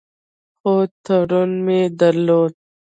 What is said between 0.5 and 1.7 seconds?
خو ترونه